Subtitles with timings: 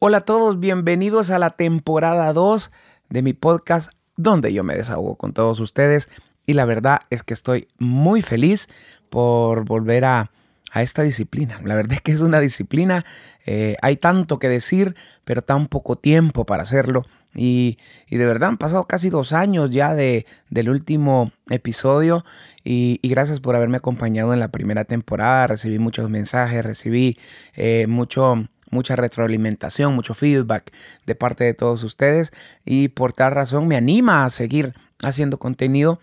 [0.00, 2.70] Hola a todos, bienvenidos a la temporada 2
[3.08, 6.08] de mi podcast donde yo me desahogo con todos ustedes
[6.46, 8.68] y la verdad es que estoy muy feliz
[9.10, 10.30] por volver a,
[10.76, 11.60] esta disciplina.
[11.64, 13.04] La verdad es que es una disciplina,
[13.44, 17.04] eh, hay tanto que decir, pero tan poco tiempo para hacerlo.
[17.34, 17.78] Y,
[18.08, 22.24] de verdad han pasado casi dos años ya de, del último episodio
[22.62, 25.48] y, gracias por haberme acompañado en la primera temporada.
[25.48, 27.18] Recibí muchos mensajes, recibí
[27.56, 30.72] eh, mucho mucha retroalimentación, mucho feedback
[31.06, 32.32] de parte de todos ustedes
[32.64, 36.00] y por tal razón me anima a seguir haciendo contenido.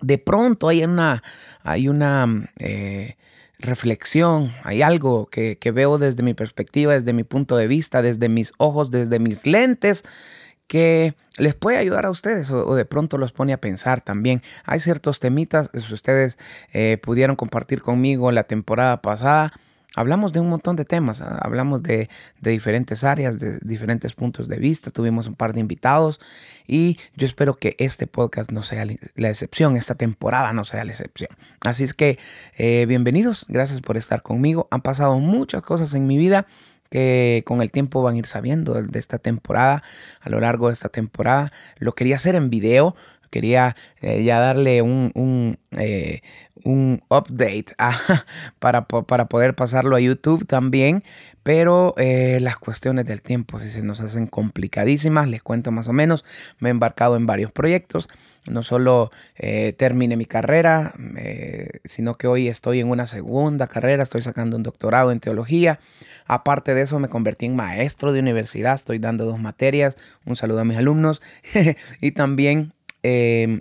[0.00, 1.22] De pronto hay una,
[1.62, 3.16] hay una eh,
[3.58, 8.52] reflexión, hay algo que, veo desde mi perspectiva, desde mi punto de vista, desde mis
[8.58, 10.04] ojos, desde mis lentes
[10.68, 14.42] que les puede ayudar a ustedes o, de pronto los pone a pensar también.
[14.64, 16.38] Hay ciertos temitas, que ustedes
[16.72, 19.54] eh, pudieron compartir conmigo la temporada pasada,
[19.98, 22.08] hablamos de un montón de temas, ah, hablamos de,
[22.40, 26.20] diferentes áreas, de diferentes puntos de vista, tuvimos un par de invitados
[26.68, 28.86] y yo espero que este podcast no sea
[29.16, 31.30] la excepción, esta temporada no sea la excepción.
[31.60, 32.18] Así es que
[32.56, 34.68] eh, bienvenidos, gracias por estar conmigo.
[34.70, 36.46] Han pasado muchas cosas en mi vida
[36.90, 39.82] que con el tiempo van a ir sabiendo de esta temporada,
[40.20, 41.52] a lo largo de esta temporada.
[41.78, 42.96] Lo quería hacer en video,
[43.28, 46.20] quería eh, ya darle un, un, eh,
[47.08, 47.66] update
[48.58, 51.04] para, para, poder pasarlo a YouTube también,
[51.42, 55.92] pero eh, las cuestiones del tiempo si se nos hacen complicadísimas, les cuento más o
[55.92, 56.24] menos,
[56.58, 58.08] me he embarcado en varios proyectos,
[58.48, 59.10] no solo
[59.76, 60.94] terminé mi carrera,
[61.84, 65.80] sino que hoy estoy en una segunda carrera, estoy sacando un doctorado en teología,
[66.26, 70.60] aparte de eso me convertí en maestro de universidad, estoy dando dos materias, un saludo
[70.60, 71.20] a mis alumnos.
[72.00, 72.72] Y también
[73.08, 73.60] Em,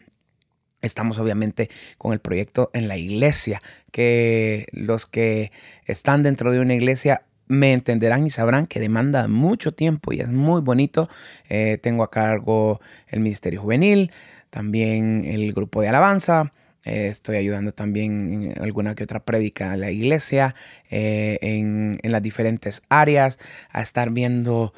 [0.82, 5.54] estamos obviamente con el proyecto en la iglesia, que los que
[5.86, 10.30] están dentro de una iglesia me entenderán y sabrán que demanda mucho tiempo y es
[10.30, 11.10] muy bonito.
[11.48, 14.12] Eh, tengo a cargo el Ministerio Juvenil,
[14.50, 16.52] también el grupo de alabanza.
[16.84, 20.56] Eh, estoy ayudando también en alguna que otra prédica a la iglesia,
[20.90, 23.40] eh, en, en las diferentes áreas,
[23.72, 24.74] a estar viendo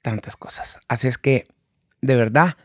[0.00, 0.80] tantas cosas.
[0.88, 1.46] Así es que,
[2.00, 2.56] de verdad,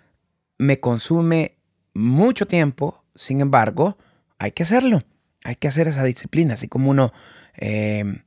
[0.63, 1.57] me consume
[1.93, 3.97] mucho tiempo, sin embargo,
[4.39, 5.03] hay que hacerlo,
[5.43, 7.11] hay que hacer esa disciplina, así como uno
[7.55, 8.23] em,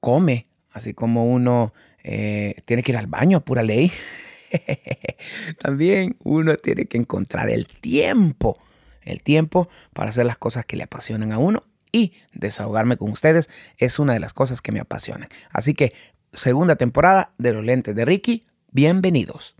[0.00, 3.92] come, así como uno eh, tiene que ir al baño pura ley,
[5.58, 8.58] también uno tiene que encontrar el tiempo,
[9.02, 11.62] el tiempo para hacer las cosas que le apasionan a uno
[11.92, 15.28] y desahogarme con ustedes es una de las cosas que me apasionan.
[15.50, 15.92] Así que,
[16.32, 19.56] segunda temporada de los lentes de Ricky, bienvenidos.